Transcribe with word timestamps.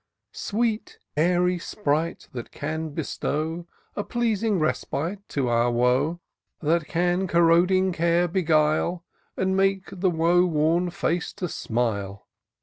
Sweet, 0.33 0.97
airy 1.15 1.59
sprite, 1.59 2.27
that 2.33 2.49
can 2.51 2.89
bestow 2.89 3.67
A 3.95 4.03
pleasing 4.03 4.57
respite 4.57 5.19
to 5.29 5.47
our 5.47 5.69
woe; 5.69 6.21
That 6.59 6.87
can 6.87 7.27
corroding 7.27 7.91
care 7.93 8.27
beguile, 8.27 9.05
And 9.37 9.55
make 9.55 9.89
the 9.91 10.09
woe 10.09 10.43
worn 10.47 10.89
face 10.89 11.31
to 11.33 11.47
smile 11.47 12.25